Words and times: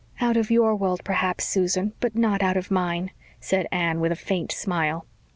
"Out 0.19 0.35
of 0.35 0.49
your 0.49 0.75
world 0.75 1.01
perhaps, 1.03 1.45
Susan 1.45 1.93
but 1.99 2.15
not 2.15 2.41
out 2.41 2.57
of 2.57 2.71
mine," 2.71 3.11
said 3.39 3.67
Anne 3.71 3.99
with 3.99 4.11
a 4.11 4.15
faint 4.15 4.51
smile. 4.51 5.05